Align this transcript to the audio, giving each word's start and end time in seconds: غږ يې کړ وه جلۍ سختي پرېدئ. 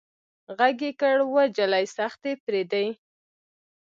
غږ 0.57 0.79
يې 0.87 0.91
کړ 1.01 1.17
وه 1.33 1.43
جلۍ 1.57 1.85
سختي 1.97 2.33
پرېدئ. 2.45 2.87